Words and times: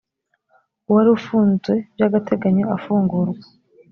uwari 0.87 1.09
ufunze 1.17 1.73
by 1.93 2.01
agateganyo 2.07 2.65
afungurwa 2.75 3.45